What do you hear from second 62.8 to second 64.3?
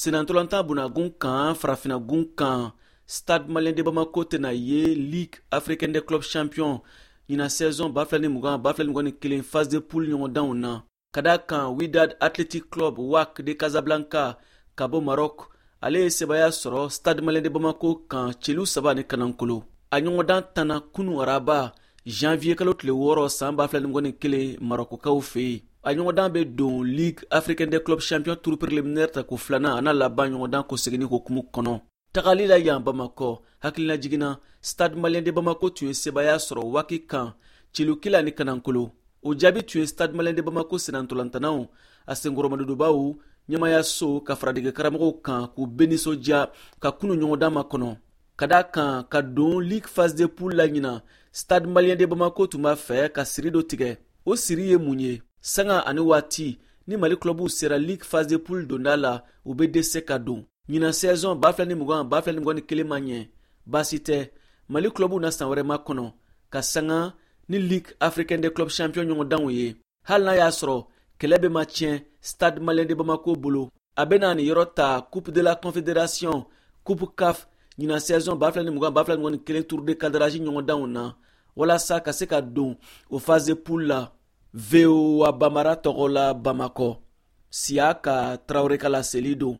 ma ɲɛ baasi tɛ